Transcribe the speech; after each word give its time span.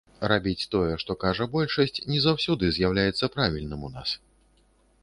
Рабіць 0.31 0.67
тое, 0.75 0.93
што 1.03 1.15
кажа 1.23 1.47
большасць, 1.57 2.01
не 2.13 2.19
заўсёды 2.27 2.63
з'яўляецца 2.79 3.31
правільным 3.39 3.81
у 3.91 3.95
нас. 3.99 4.17